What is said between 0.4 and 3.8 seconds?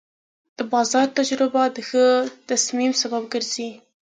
د بازار تجربه د ښه تصمیم سبب ګرځي.